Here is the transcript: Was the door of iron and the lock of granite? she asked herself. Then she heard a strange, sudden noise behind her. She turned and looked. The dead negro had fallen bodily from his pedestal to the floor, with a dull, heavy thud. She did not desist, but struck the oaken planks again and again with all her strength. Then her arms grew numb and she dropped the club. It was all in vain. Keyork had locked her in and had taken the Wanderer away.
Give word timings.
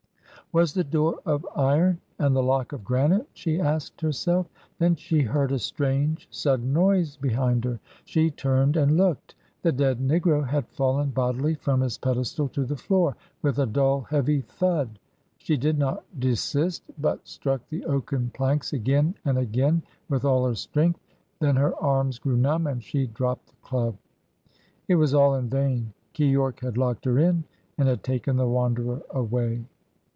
Was 0.53 0.73
the 0.73 0.83
door 0.83 1.17
of 1.25 1.45
iron 1.55 2.01
and 2.19 2.35
the 2.35 2.43
lock 2.43 2.73
of 2.73 2.83
granite? 2.83 3.25
she 3.31 3.61
asked 3.61 4.01
herself. 4.01 4.47
Then 4.79 4.97
she 4.97 5.21
heard 5.21 5.53
a 5.53 5.57
strange, 5.59 6.27
sudden 6.29 6.73
noise 6.73 7.15
behind 7.15 7.63
her. 7.63 7.79
She 8.03 8.31
turned 8.31 8.75
and 8.75 8.97
looked. 8.97 9.35
The 9.61 9.71
dead 9.71 9.99
negro 10.01 10.45
had 10.45 10.67
fallen 10.67 11.11
bodily 11.11 11.53
from 11.55 11.79
his 11.79 11.97
pedestal 11.97 12.49
to 12.49 12.65
the 12.65 12.75
floor, 12.75 13.15
with 13.41 13.59
a 13.59 13.65
dull, 13.65 14.01
heavy 14.01 14.41
thud. 14.41 14.99
She 15.37 15.55
did 15.55 15.79
not 15.79 16.03
desist, 16.19 16.83
but 17.01 17.25
struck 17.25 17.61
the 17.69 17.85
oaken 17.85 18.29
planks 18.33 18.73
again 18.73 19.15
and 19.23 19.37
again 19.37 19.81
with 20.09 20.25
all 20.25 20.45
her 20.45 20.55
strength. 20.55 20.99
Then 21.39 21.55
her 21.55 21.81
arms 21.81 22.19
grew 22.19 22.35
numb 22.35 22.67
and 22.67 22.83
she 22.83 23.07
dropped 23.07 23.47
the 23.47 23.55
club. 23.61 23.95
It 24.89 24.95
was 24.95 25.13
all 25.13 25.33
in 25.35 25.47
vain. 25.49 25.93
Keyork 26.13 26.59
had 26.59 26.77
locked 26.77 27.05
her 27.05 27.17
in 27.19 27.45
and 27.77 27.87
had 27.87 28.03
taken 28.03 28.35
the 28.35 28.47
Wanderer 28.49 29.01
away. 29.11 29.63